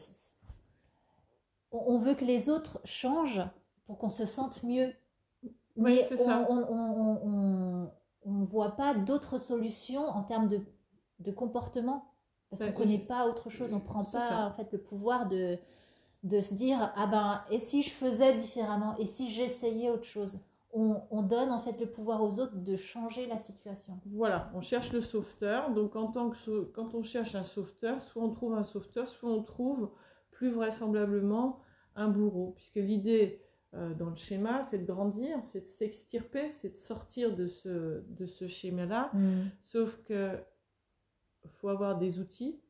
On, 1.73 1.99
veut 1.99 2.15
que 2.15 2.25
les 2.25 2.49
autres 2.49 2.81
changent 2.85 3.43
pour 3.87 3.99
qu'on 3.99 4.11
se 4.11 4.27
sente 4.27 4.63
mieux. 4.63 4.93
Oui, 5.43 5.53
Mais 5.77 6.07
c'est 6.09 6.21
on 8.23 8.33
ne 8.33 8.45
voit 8.45 8.77
pas 8.77 8.95
d'autres 8.95 9.39
solutions 9.39 10.07
en 10.07 10.23
termes 10.23 10.49
de, 10.49 10.61
de 11.21 11.31
comportement. 11.31 12.13
Parce 12.51 12.61
qu'on 12.63 12.69
ne 12.69 12.73
connaît 12.73 12.99
pas 12.99 13.29
autre 13.29 13.49
chose, 13.49 13.73
on 13.73 13.77
ne 13.77 13.85
prend 13.85 14.05
pas 14.05 14.29
ça. 14.29 14.47
en 14.47 14.53
fait 14.53 14.73
le 14.73 14.79
pouvoir 14.79 15.29
de, 15.29 15.57
de 16.25 16.41
se 16.41 16.53
dire 16.53 16.93
ah 16.97 17.07
ben 17.07 17.45
et 17.51 17.61
si 17.61 17.83
je 17.83 17.91
faisais 17.91 18.37
différemment? 18.37 18.97
Et 18.99 19.07
si 19.07 19.31
j'essayais 19.33 19.89
autre 19.89 20.05
chose 20.05 20.39
on, 20.73 21.03
on 21.11 21.23
donne 21.23 21.51
en 21.51 21.59
fait 21.59 21.79
le 21.81 21.91
pouvoir 21.91 22.23
aux 22.23 22.39
autres 22.39 22.57
de 22.57 22.77
changer 22.77 23.27
la 23.27 23.39
situation. 23.39 24.01
Voilà, 24.07 24.51
on 24.55 24.61
cherche 24.61 24.93
le 24.93 25.01
sauveteur. 25.01 25.73
Donc 25.73 25.97
en 25.97 26.09
tant 26.09 26.31
que 26.31 26.65
quand 26.73 26.95
on 26.95 27.03
cherche 27.03 27.35
un 27.35 27.43
sauveteur, 27.43 28.01
soit 28.01 28.23
on 28.23 28.31
trouve 28.31 28.55
un 28.55 28.65
sauveteur, 28.65 29.09
soit 29.09 29.31
on 29.31 29.43
trouve 29.43 29.91
plus 30.31 30.51
vraisemblablement 30.51 31.61
un 31.97 32.09
bourreau. 32.09 32.53
Puisque 32.57 32.77
l'idée 32.77 33.43
euh, 33.75 33.95
dans 33.95 34.11
le 34.11 34.17
schéma, 34.17 34.63
c'est 34.63 34.79
de 34.79 34.87
grandir, 34.87 35.39
c'est 35.53 35.63
de 35.63 35.67
s'extirper, 35.67 36.51
c'est 36.51 36.71
de 36.71 36.77
sortir 36.77 37.35
de 37.35 37.47
ce, 37.47 38.05
de 38.09 38.27
ce 38.27 38.49
schéma-là. 38.49 39.11
Sauf 39.63 40.03
que 40.05 40.39
faut 41.47 41.69
avoir 41.69 41.99
des 41.99 42.19
outils, 42.19 42.61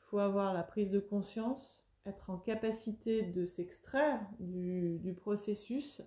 faut 0.00 0.18
avoir 0.18 0.54
la 0.54 0.62
prise 0.62 0.90
de 0.90 1.00
conscience, 1.00 1.84
être 2.06 2.30
en 2.30 2.38
capacité 2.38 3.22
de 3.22 3.44
s'extraire 3.44 4.20
du, 4.38 4.98
du 5.00 5.12
processus 5.12 6.02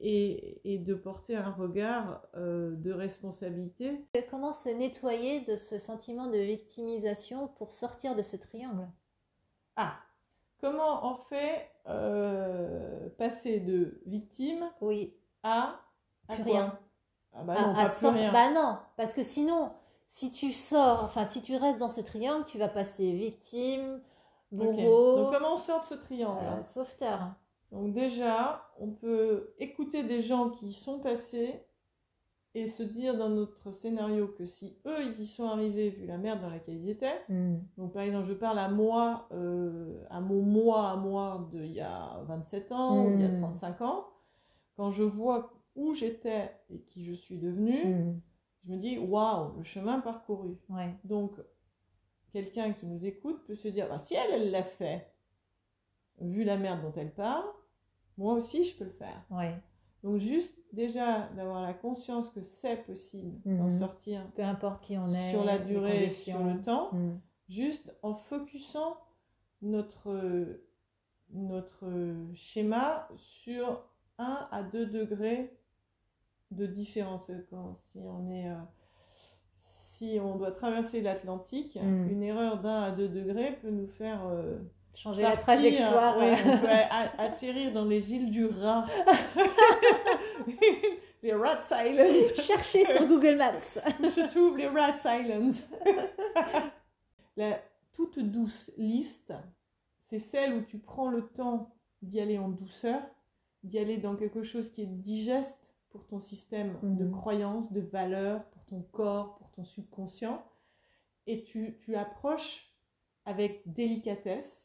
et, 0.00 0.60
et 0.64 0.78
de 0.78 0.94
porter 0.94 1.36
un 1.36 1.50
regard 1.50 2.22
euh, 2.36 2.74
de 2.76 2.92
responsabilité. 2.92 4.04
Comment 4.30 4.54
se 4.54 4.70
nettoyer 4.70 5.42
de 5.42 5.56
ce 5.56 5.76
sentiment 5.78 6.26
de 6.26 6.38
victimisation 6.38 7.48
pour 7.48 7.72
sortir 7.72 8.16
de 8.16 8.22
ce 8.22 8.36
triangle? 8.36 8.88
Ah, 9.76 9.98
comment 10.60 11.10
on 11.10 11.14
fait 11.16 11.70
euh, 11.88 13.08
passer 13.18 13.60
de 13.60 14.00
victime 14.06 14.70
Oui, 14.82 15.14
à, 15.44 15.80
à 16.28 16.36
plus 16.36 16.42
quoi 16.44 16.64
rien. 16.64 16.78
Ah 17.32 17.44
bah 17.44 17.68
non, 17.68 17.74
à 17.74 17.86
pas 17.86 17.90
plus 17.90 18.08
sor- 18.08 18.12
rien. 18.12 18.32
Bah 18.32 18.50
non, 18.52 18.78
parce 18.96 19.14
que 19.14 19.22
sinon, 19.22 19.72
si 20.08 20.30
tu 20.30 20.52
sors, 20.52 21.04
enfin 21.04 21.24
si 21.26 21.42
tu 21.42 21.56
restes 21.56 21.78
dans 21.80 21.88
ce 21.90 22.00
triangle, 22.00 22.44
tu 22.46 22.58
vas 22.58 22.68
passer 22.68 23.12
victime, 23.12 24.00
bourreau, 24.52 24.98
Donc 25.14 25.28
comment 25.30 25.54
on 25.54 25.56
sort 25.56 25.80
de 25.80 25.86
ce 25.86 25.94
triangle? 25.94 26.42
Euh, 26.42 26.62
sauveteur. 26.62 27.34
Donc 27.72 27.92
déjà, 27.94 28.70
on 28.78 28.90
peut 28.90 29.54
écouter 29.58 30.04
des 30.04 30.22
gens 30.22 30.50
qui 30.50 30.68
y 30.68 30.72
sont 30.72 31.00
passés 31.00 31.64
et 32.54 32.66
se 32.68 32.82
dire 32.82 33.16
dans 33.16 33.30
notre 33.30 33.72
scénario 33.72 34.28
que 34.28 34.44
si 34.44 34.76
eux 34.86 35.02
ils 35.02 35.18
y 35.20 35.26
sont 35.26 35.46
arrivés 35.48 35.88
vu 35.88 36.04
la 36.04 36.18
merde 36.18 36.42
dans 36.42 36.50
laquelle 36.50 36.76
ils 36.76 36.90
étaient, 36.90 37.18
Hmm. 37.30 37.56
donc 37.78 37.94
par 37.94 38.02
exemple 38.02 38.28
je 38.28 38.34
parle 38.34 38.58
à 38.58 38.68
moi, 38.68 39.26
euh, 39.32 40.04
à 40.10 40.20
mon 40.20 40.42
moi 40.42 40.90
à 40.90 40.96
moi 40.96 41.48
de 41.50 41.60
il 41.64 41.72
y 41.72 41.80
a 41.80 42.20
27 42.26 42.70
ans, 42.72 43.06
ou 43.06 43.14
il 43.14 43.22
y 43.22 43.24
a 43.24 43.28
Mm. 43.28 43.40
35 43.40 43.80
ans, 43.80 44.06
quand 44.76 44.90
je 44.90 45.02
vois 45.02 45.50
où 45.74 45.94
j'étais 45.94 46.50
et 46.68 46.80
qui 46.82 47.06
je 47.06 47.14
suis 47.14 47.38
devenue, 47.38 47.86
Hmm. 47.86 48.20
je 48.66 48.70
me 48.72 48.76
dis 48.76 48.98
waouh, 48.98 49.56
le 49.56 49.64
chemin 49.64 50.00
parcouru. 50.00 50.58
Ouais. 50.68 50.94
Donc, 51.04 51.32
quelqu'un 52.34 52.74
qui 52.74 52.84
nous 52.84 53.06
écoute 53.06 53.42
peut 53.46 53.54
se 53.54 53.68
dire, 53.68 53.88
Ah, 53.90 53.98
si 53.98 54.14
elle, 54.14 54.30
elle 54.30 54.50
l'a 54.50 54.62
fait, 54.62 55.10
vu 56.20 56.44
la 56.44 56.58
merde 56.58 56.82
dont 56.82 56.92
elle 56.96 57.14
parle, 57.14 57.46
moi 58.18 58.34
aussi, 58.34 58.64
je 58.64 58.76
peux 58.76 58.84
le 58.84 58.90
faire. 58.90 59.22
Ouais. 59.30 59.54
Donc, 60.02 60.18
juste 60.18 60.54
déjà 60.72 61.28
d'avoir 61.36 61.62
la 61.62 61.74
conscience 61.74 62.28
que 62.30 62.42
c'est 62.42 62.76
possible 62.86 63.38
d'en 63.44 63.64
Mhm. 63.68 63.78
sortir 63.78 64.26
Peu 64.34 64.42
importe 64.42 64.82
qui 64.82 64.96
on 64.98 65.08
est, 65.12 65.30
sur 65.30 65.44
la 65.44 65.58
durée, 65.58 66.00
conditions. 66.02 66.38
sur 66.38 66.44
le 66.46 66.60
temps, 66.62 66.88
Hmm. 66.92 67.18
juste 67.48 67.94
en 68.02 68.14
focusant 68.14 68.96
notre, 69.60 70.58
notre 71.32 71.86
schéma 72.34 73.08
sur 73.16 73.82
1 74.18 74.48
à 74.50 74.62
2 74.62 74.86
degrés 74.86 75.56
de 76.50 76.66
différence. 76.66 77.30
Quand, 77.50 77.76
si 77.76 77.98
on 78.04 78.30
est... 78.30 78.48
euh, 78.48 78.54
si 79.64 80.18
on 80.20 80.36
doit 80.36 80.50
traverser 80.50 81.00
l'Atlantique, 81.00 81.76
Mm. 81.80 82.08
une 82.10 82.22
erreur 82.24 82.60
d'un 82.60 82.82
à 82.82 82.90
deux 82.90 83.08
degrés 83.08 83.56
peut 83.62 83.70
nous 83.70 83.86
faire 83.86 84.26
euh, 84.26 84.58
Changer 84.94 85.22
la 85.22 85.36
trajectoire. 85.36 86.16
ouais, 86.18 86.32
ouais. 86.32 86.38
on 86.46 86.58
peut 86.58 86.68
a- 86.68 87.20
atterrir 87.22 87.72
dans 87.72 87.84
les 87.86 88.12
îles 88.14 88.30
du 88.30 88.46
Rat, 88.46 88.84
les 91.22 91.32
Rat 91.34 91.60
Islands. 91.70 92.34
Cherchez 92.42 92.84
sur 92.84 93.06
Google 93.06 93.36
Maps. 93.36 93.58
Je 94.00 94.28
trouve 94.28 94.58
les 94.58 94.68
Rat 94.68 94.96
Islands. 95.04 95.52
La 97.36 97.60
toute 97.94 98.18
douce 98.18 98.70
liste, 98.76 99.32
c'est 100.00 100.18
celle 100.18 100.54
où 100.54 100.62
tu 100.62 100.78
prends 100.78 101.08
le 101.08 101.26
temps 101.28 101.74
d'y 102.02 102.20
aller 102.20 102.38
en 102.38 102.48
douceur, 102.48 103.00
d'y 103.62 103.78
aller 103.78 103.96
dans 103.96 104.16
quelque 104.16 104.42
chose 104.42 104.70
qui 104.72 104.82
est 104.82 104.86
digeste 104.86 105.72
pour 105.90 106.06
ton 106.06 106.20
système 106.20 106.78
de 106.82 107.04
Mhm. 107.04 107.12
croyances, 107.12 107.72
de 107.72 107.80
valeurs, 107.80 108.44
pour 108.50 108.64
ton 108.66 108.82
corps, 108.92 109.36
pour 109.36 109.50
ton 109.52 109.64
subconscient. 109.64 110.42
Et 111.26 111.44
tu, 111.44 111.78
tu 111.80 111.94
approches 111.96 112.68
avec 113.24 113.62
délicatesse, 113.66 114.61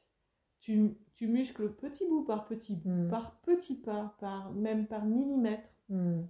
tu, 0.67 0.97
tu 1.15 1.27
muscles 1.27 1.71
petit 1.71 2.05
bout 2.05 2.23
par 2.23 2.45
petit 2.45 2.75
bout, 2.75 2.89
Mhm. 2.89 3.09
par 3.09 3.37
petit 3.37 3.75
pas, 3.75 4.15
par, 4.19 4.51
même 4.51 4.85
par 4.85 5.05
millimètre. 5.05 5.69
Hmm. 5.87 6.23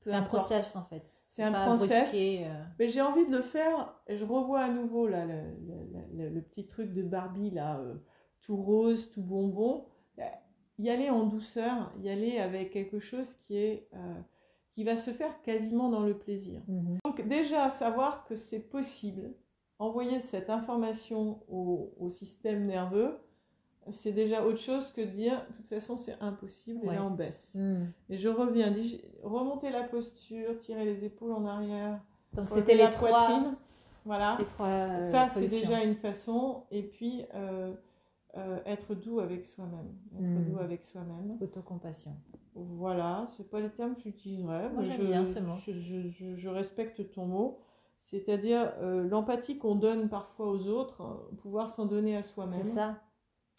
C'est 0.00 0.12
un 0.12 0.22
process 0.22 0.74
en 0.74 0.82
fait. 0.84 1.02
C'est 1.34 1.42
un 1.42 1.52
process. 1.52 1.88
brusquer, 2.08 2.46
euh. 2.46 2.64
Mais 2.78 2.88
j'ai 2.88 3.02
envie 3.02 3.26
de 3.26 3.36
le 3.36 3.42
faire, 3.42 3.94
et 4.06 4.16
je 4.16 4.24
revois 4.24 4.60
à 4.60 4.70
nouveau 4.70 5.06
là, 5.06 5.26
le, 5.26 5.42
le- 5.68 6.24
le- 6.24 6.28
le 6.30 6.40
petit 6.40 6.66
truc 6.66 6.94
de 6.94 7.02
Barbie, 7.02 7.50
là, 7.50 7.78
euh, 7.80 7.94
tout 8.40 8.56
rose, 8.56 9.10
tout 9.10 9.22
bonbon. 9.22 9.84
Euh, 10.18 10.22
Y 10.78 10.88
aller 10.88 11.10
en 11.10 11.26
douceur, 11.26 11.92
y 12.02 12.08
aller 12.08 12.38
avec 12.38 12.70
quelque 12.70 12.98
chose 12.98 13.28
qui, 13.42 13.56
est, 13.58 13.88
euh, 13.94 14.14
qui 14.70 14.84
va 14.84 14.96
se 14.96 15.10
faire 15.12 15.42
quasiment 15.42 15.90
dans 15.90 16.00
le 16.02 16.16
plaisir. 16.16 16.62
Mhm. 16.66 16.96
Donc 17.04 17.20
déjà, 17.28 17.68
savoir 17.68 18.24
que 18.24 18.34
c'est 18.34 18.58
possible, 18.58 19.34
envoyer 19.78 20.18
cette 20.20 20.48
information 20.48 21.40
au, 21.48 21.92
au 21.98 22.08
système 22.08 22.64
nerveux, 22.66 23.18
c'est 23.90 24.12
déjà 24.12 24.44
autre 24.44 24.58
chose 24.58 24.92
que 24.92 25.00
de 25.00 25.06
dire, 25.06 25.44
de 25.50 25.56
toute 25.56 25.68
façon, 25.68 25.96
c'est 25.96 26.16
impossible, 26.20 26.80
et 26.84 26.88
Ouais. 26.88 26.94
là, 26.96 27.04
on 27.04 27.10
baisse. 27.10 27.50
Hmm. 27.54 27.84
Et 28.10 28.16
je 28.16 28.28
reviens, 28.28 28.70
dig- 28.70 29.02
remonter 29.22 29.70
la 29.70 29.82
posture, 29.82 30.56
tirer 30.58 30.84
les 30.84 31.04
épaules 31.04 31.32
en 31.32 31.44
arrière, 31.46 32.00
Donc 32.34 32.48
c'était 32.50 32.74
les 32.76 32.90
trois. 32.90 33.52
Voilà. 34.04 34.36
les 34.38 34.44
trois 34.46 34.66
euh, 34.66 35.10
Ça, 35.10 35.28
c'est 35.28 35.46
déjà 35.46 35.82
une 35.82 35.94
façon. 35.94 36.64
Et 36.70 36.82
puis, 36.82 37.24
euh, 37.34 37.72
euh, 38.36 38.58
être 38.66 38.94
doux 38.94 39.20
avec 39.20 39.44
soi-même. 39.44 39.94
Être 40.16 40.40
Mm. 40.40 40.44
doux 40.50 40.58
avec 40.58 40.82
soi-même. 40.82 41.36
Autocompassion. 41.40 42.12
Voilà, 42.54 43.26
c'est 43.36 43.48
pas 43.48 43.60
les 43.60 43.70
termes 43.70 43.94
que 43.94 44.00
j'utiliserais. 44.02 44.70
Moi, 44.70 44.82
j'aime 44.84 45.00
je, 45.02 45.06
bien 45.06 45.24
ce 45.24 45.38
mot. 45.40 45.54
Je, 45.66 45.72
je- 45.72 46.08
je- 46.08 46.34
je 46.36 46.48
respecte 46.48 47.10
ton 47.12 47.26
mot. 47.26 47.58
C'est-à-dire 48.04 48.72
euh, 48.80 49.08
l'empathie 49.08 49.56
qu'on 49.58 49.74
donne 49.74 50.08
parfois 50.08 50.48
aux 50.50 50.66
autres, 50.66 51.02
pouvoir 51.40 51.70
s'en 51.70 51.86
donner 51.86 52.16
à 52.16 52.22
soi-même. 52.22 52.54
C'est 52.60 52.70
ça. 52.70 52.96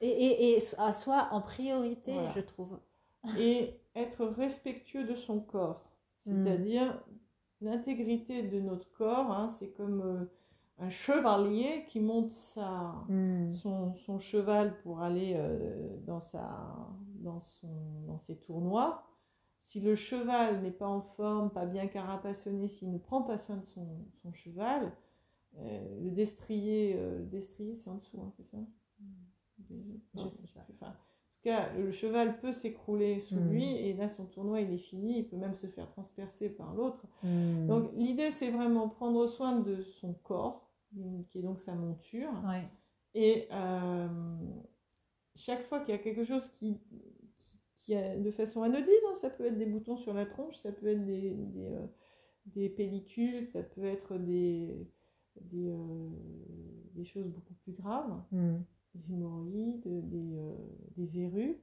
Et, 0.03 0.07
et, 0.10 0.57
et 0.57 0.62
à 0.77 0.93
soi 0.93 1.29
en 1.31 1.41
priorité, 1.41 2.13
Voilà. 2.13 2.31
je 2.36 2.41
trouve. 2.41 2.79
et 3.39 3.79
être 3.95 4.25
respectueux 4.25 5.05
de 5.05 5.15
son 5.15 5.39
corps. 5.39 5.86
Mm. 6.25 6.43
C'est-à-dire 6.45 7.03
l'intégrité 7.62 8.43
de 8.43 8.60
notre 8.60 8.91
corps, 8.91 9.31
hein, 9.31 9.50
c'est 9.60 9.69
comme 9.69 10.01
euh, 10.01 10.25
un 10.79 10.89
chevalier 10.89 11.86
qui 11.88 12.00
monte 12.01 12.33
sa, 12.33 12.93
Hmm. 13.07 13.50
son, 13.51 13.95
son 13.95 14.19
cheval 14.19 14.77
pour 14.81 15.01
aller 15.01 15.33
euh, 15.38 15.98
dans, 16.05 16.19
sa, 16.22 16.75
dans, 17.22 17.41
son, 17.41 18.01
dans 18.07 18.19
ses 18.19 18.36
tournois. 18.38 19.03
Si 19.62 19.79
le 19.79 19.95
cheval 19.95 20.62
n'est 20.62 20.72
pas 20.72 20.88
en 20.88 21.01
forme, 21.01 21.50
pas 21.50 21.65
bien 21.65 21.88
carapassonné, 21.88 22.67
s'il 22.67 22.91
ne 22.91 22.98
prend 22.98 23.22
pas 23.22 23.38
soin 23.38 23.55
de 23.57 23.65
son, 23.65 23.88
son 24.22 24.33
cheval, 24.33 24.91
euh, 25.60 26.00
le 26.01 26.12
destrier, 26.12 26.98
destrier 27.31 27.75
c'est 27.75 27.89
en 27.89 27.95
dessous, 27.95 28.19
hein, 28.22 28.31
c'est 28.38 28.45
ça? 28.51 28.57
Je 29.70 29.75
Non, 30.20 30.29
sais 30.29 30.48
pas. 30.53 30.65
Enfin, 30.72 30.88
en 30.88 30.91
tout 30.91 31.43
cas, 31.43 31.74
le 31.74 31.91
cheval 31.91 32.39
peut 32.39 32.51
s'écrouler 32.51 33.20
sous 33.20 33.36
Mm. 33.39 33.50
lui 33.50 33.63
et 33.63 33.93
là 33.93 34.08
son 34.10 34.25
tournoi 34.25 34.62
il 34.62 34.72
est 34.74 34.77
fini, 34.77 35.20
il 35.20 35.27
peut 35.27 35.36
même 35.38 35.55
se 35.55 35.67
faire 35.67 35.89
transpercer 35.89 36.50
par 36.50 36.74
l'autre. 36.74 37.05
Hmm. 37.24 37.67
Donc 37.67 37.91
l'idée 37.96 38.32
c'est 38.32 38.50
vraiment 38.51 38.88
prendre 38.89 39.27
soin 39.27 39.60
de 39.60 39.82
son 39.82 40.13
corps, 40.13 40.70
qui 41.29 41.39
est 41.39 41.41
donc 41.41 41.60
sa 41.60 41.74
monture, 41.75 42.32
Ouais. 42.48 42.67
et 43.15 43.48
euh, 43.51 44.08
chaque 45.36 45.63
fois 45.63 45.79
qu'il 45.79 45.89
y 45.93 45.98
a 45.98 46.01
quelque 46.01 46.24
chose 46.24 46.48
qui, 46.60 46.79
qui, 47.79 47.93
de 47.96 48.32
façon 48.32 48.62
anodine, 48.62 48.88
hein, 49.10 49.15
ça 49.15 49.29
peut 49.29 49.46
être 49.46 49.58
des 49.58 49.65
boutons 49.65 49.98
sur 49.98 50.13
la 50.13 50.25
tronche, 50.25 50.55
ça 50.55 50.72
peut 50.72 50.88
être 50.88 51.03
des, 51.05 51.32
des, 51.32 51.65
euh, 51.74 51.86
des 52.46 52.70
pellicules, 52.70 53.46
ça 53.48 53.63
peut 53.63 53.84
être 53.86 54.17
des, 54.17 54.88
des, 55.41 55.72
euh, 55.72 56.10
des 56.93 57.05
choses 57.05 57.27
beaucoup 57.27 57.55
plus 57.63 57.74
graves 57.74 58.22
Hmm. 58.32 58.60
Des 58.95 59.12
hémorroïdes, 59.13 59.81
des, 60.09 60.35
euh, 60.38 60.55
des 60.95 61.05
verrues. 61.05 61.57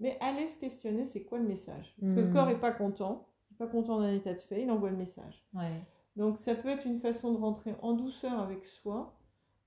Mais 0.00 0.16
aller 0.20 0.46
se 0.48 0.58
questionner, 0.58 1.06
c'est 1.06 1.22
quoi 1.24 1.38
le 1.38 1.46
message? 1.48 1.94
Parce 2.00 2.14
que 2.14 2.20
le 2.20 2.28
Mm. 2.28 2.32
corps 2.32 2.46
n'est 2.46 2.58
pas 2.60 2.70
content, 2.72 3.26
il 3.50 3.54
n'est 3.54 3.58
pas 3.58 3.66
content 3.66 3.98
d'un 4.00 4.12
état 4.12 4.32
de 4.34 4.40
fait, 4.40 4.62
il 4.62 4.70
envoie 4.70 4.90
le 4.90 4.96
message. 4.96 5.44
Ouais. 5.54 5.82
Donc 6.16 6.38
ça 6.38 6.54
peut 6.54 6.68
être 6.68 6.86
une 6.86 7.00
façon 7.00 7.32
de 7.32 7.38
rentrer 7.38 7.74
en 7.82 7.94
douceur 7.94 8.38
avec 8.40 8.64
soi 8.64 9.14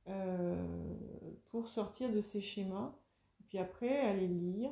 euh, 0.08 0.56
pour 1.52 1.68
sortir 1.68 2.12
de 2.12 2.22
ces 2.22 2.42
schémas. 2.42 2.94
Et 3.40 3.44
puis 3.50 3.58
après, 3.60 4.00
aller 4.00 4.28
lire, 4.28 4.72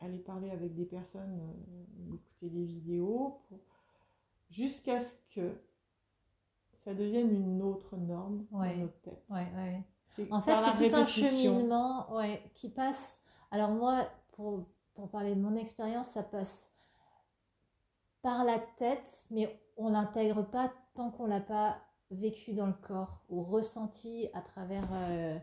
aller 0.00 0.18
parler 0.18 0.50
avec 0.50 0.74
des 0.74 0.84
personnes, 0.84 1.40
euh, 1.40 2.14
écouter 2.14 2.50
des 2.50 2.64
vidéos, 2.64 3.38
pour- 3.48 3.58
jusqu'à 4.50 5.00
ce 5.00 5.14
que 5.34 5.52
ça 6.78 6.94
devienne 6.94 7.30
une 7.30 7.62
autre 7.62 7.96
norme 7.96 8.44
Ouais. 8.52 8.74
dans 8.74 8.82
notre 8.82 9.00
tête. 9.00 9.24
Ouais, 9.30 9.46
En 10.30 10.40
fait, 10.40 10.56
c'est 10.60 10.88
tout 10.88 10.94
un 10.94 11.06
cheminement 11.06 12.14
ouais, 12.14 12.42
qui 12.54 12.68
passe. 12.68 13.18
Alors, 13.50 13.70
moi, 13.70 14.08
pour, 14.32 14.64
pour 14.94 15.10
parler 15.10 15.34
de 15.34 15.40
mon 15.40 15.56
expérience, 15.56 16.08
ça 16.08 16.22
passe 16.22 16.70
par 18.22 18.44
la 18.44 18.58
tête, 18.58 19.26
mais 19.30 19.60
on 19.76 19.90
l'intègre 19.90 20.42
pas 20.42 20.72
tant 20.94 21.10
qu'on 21.10 21.26
l'a 21.26 21.40
pas 21.40 21.78
vécu 22.10 22.52
dans 22.52 22.66
le 22.66 22.72
corps 22.72 23.20
ou 23.28 23.42
ressenti 23.42 24.28
à 24.32 24.40
travers 24.40 24.88
euh, 24.92 25.38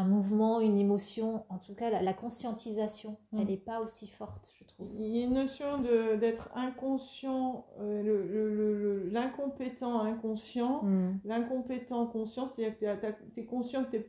un 0.00 0.04
mouvement, 0.04 0.60
une 0.60 0.78
émotion. 0.78 1.44
En 1.48 1.58
tout 1.58 1.74
cas, 1.74 1.90
la, 1.90 2.00
la 2.02 2.12
conscientisation, 2.12 3.16
Mm. 3.32 3.38
elle 3.40 3.46
n'est 3.48 3.56
pas 3.56 3.80
aussi 3.80 4.06
forte, 4.06 4.48
je 4.58 4.64
trouve. 4.64 4.88
Il 4.96 5.06
y 5.16 5.20
a 5.22 5.24
une 5.26 5.34
notion 5.34 5.78
d'être 6.20 6.50
inconscient, 6.54 7.66
euh, 7.80 9.08
l'incompétent 9.10 10.00
inconscient, 10.00 10.82
Mm. 10.84 11.18
l'incompétent 11.24 12.06
conscient, 12.06 12.46
c'est-à-dire 12.46 12.78
que 13.00 13.06
tu 13.34 13.40
es 13.40 13.44
conscient 13.44 13.84
que 13.84 13.96
tu 13.96 14.04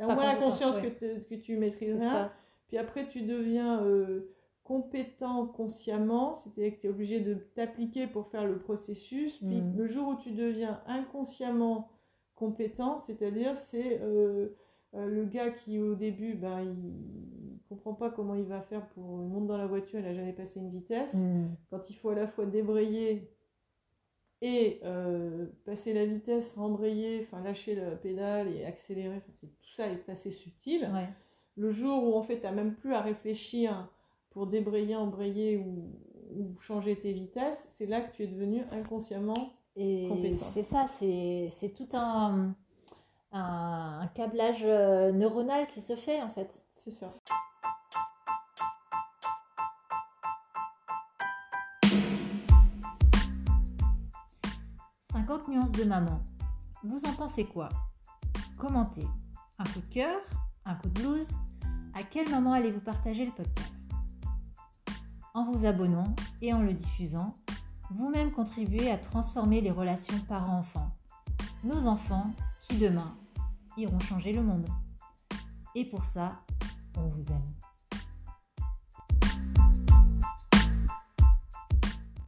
as 0.00 0.06
au 0.06 0.12
moins 0.14 0.24
la 0.24 0.36
conscience 0.36 0.76
ouais. 0.76 0.92
que, 0.92 1.18
que 1.20 1.34
tu 1.34 1.56
maîtrises 1.58 1.96
C'est 1.98 1.98
rien, 2.04 2.12
ça. 2.12 2.32
puis 2.68 2.78
après 2.78 3.08
tu 3.08 3.22
deviens 3.22 3.82
euh, 3.82 4.34
compétent 4.64 5.46
consciemment, 5.46 6.36
c'est-à-dire 6.36 6.74
que 6.76 6.80
tu 6.82 6.86
es 6.86 6.90
obligé 6.90 7.20
de 7.20 7.34
t'appliquer 7.54 8.06
pour 8.06 8.28
faire 8.28 8.44
le 8.46 8.58
processus, 8.58 9.38
puis 9.38 9.60
Mm. 9.60 9.76
le 9.76 9.86
jour 9.86 10.08
où 10.08 10.14
tu 10.16 10.30
deviens 10.32 10.80
inconsciemment 10.86 11.88
compétent, 12.34 12.98
c'est-à-dire 13.00 13.56
c'est 13.70 14.00
euh, 14.02 14.54
euh, 14.94 15.06
le 15.06 15.24
gars 15.24 15.50
qui 15.50 15.78
au 15.78 15.94
début, 15.94 16.34
ben, 16.34 16.62
il 16.62 17.58
comprend 17.68 17.92
pas 17.92 18.10
comment 18.10 18.34
il 18.34 18.44
va 18.44 18.62
faire 18.62 18.86
pour 18.88 19.22
il 19.22 19.28
monte 19.28 19.46
dans 19.46 19.58
la 19.58 19.66
voiture, 19.66 19.98
il 19.98 20.04
n'a 20.04 20.14
jamais 20.14 20.32
passé 20.32 20.60
une 20.60 20.70
vitesse. 20.70 21.12
Mm. 21.12 21.48
Quand 21.70 21.90
il 21.90 21.94
faut 21.94 22.08
à 22.10 22.14
la 22.14 22.26
fois 22.26 22.46
débrayer 22.46 23.30
et 24.40 24.80
euh, 24.84 25.46
passer 25.64 25.92
la 25.92 26.06
vitesse, 26.06 26.54
rembrayer, 26.54 27.26
enfin 27.26 27.42
lâcher 27.42 27.74
la 27.74 27.90
pédale 27.90 28.48
et 28.54 28.64
accélérer, 28.64 29.20
tout 29.40 29.74
ça 29.74 29.88
est 29.88 30.08
assez 30.08 30.30
subtil. 30.30 30.88
Ouais. 30.92 31.08
Le 31.56 31.70
jour 31.70 32.04
où 32.04 32.14
en 32.14 32.22
fait 32.22 32.38
tu 32.38 32.44
n'as 32.44 32.52
même 32.52 32.74
plus 32.74 32.94
à 32.94 33.02
réfléchir 33.02 33.88
pour 34.30 34.46
débrayer, 34.46 34.96
embrayer 34.96 35.58
ou, 35.58 35.92
ou 36.36 36.56
changer 36.60 36.96
tes 36.96 37.12
vitesses, 37.12 37.66
c'est 37.76 37.86
là 37.86 38.00
que 38.00 38.14
tu 38.14 38.22
es 38.22 38.26
devenu 38.26 38.62
inconsciemment. 38.70 39.52
Et 39.76 40.06
Compétent. 40.08 40.44
c'est 40.44 40.62
ça, 40.62 40.86
c'est 40.88 41.48
c'est 41.50 41.70
tout 41.70 41.88
un, 41.92 42.54
un, 43.32 44.00
un 44.02 44.06
câblage 44.08 44.62
euh, 44.64 45.12
neuronal 45.12 45.66
qui 45.66 45.80
se 45.80 45.96
fait 45.96 46.22
en 46.22 46.30
fait. 46.30 46.50
C'est 46.76 46.90
ça. 46.90 47.10
«50 55.12 55.48
nuances 55.48 55.72
de 55.72 55.84
maman. 55.84 56.20
Vous 56.84 57.02
en 57.04 57.12
pensez 57.12 57.44
quoi? 57.44 57.68
Commentez. 58.56 59.06
Un 59.58 59.64
coup 59.64 59.80
de 59.80 59.92
cœur 59.92 60.16
Un 60.64 60.76
coup 60.76 60.88
de 60.88 61.00
blues 61.00 61.26
À 61.94 62.02
quel 62.04 62.30
moment 62.30 62.52
allez-vous 62.52 62.80
partager 62.80 63.26
le 63.26 63.32
podcast? 63.32 63.74
En 65.34 65.50
vous 65.50 65.66
abonnant 65.66 66.14
et 66.40 66.54
en 66.54 66.62
le 66.62 66.72
diffusant, 66.72 67.34
vous-même 67.90 68.30
contribuez 68.32 68.90
à 68.90 68.98
transformer 68.98 69.60
les 69.60 69.70
relations 69.70 70.18
parents-enfants. 70.28 70.90
Nos 71.64 71.86
enfants 71.86 72.30
qui 72.68 72.78
demain 72.78 73.16
iront 73.76 73.98
changer 74.00 74.32
le 74.32 74.42
monde. 74.42 74.66
Et 75.74 75.84
pour 75.84 76.04
ça, 76.04 76.40
on 76.96 77.08
vous 77.08 77.32
aime. 77.32 77.57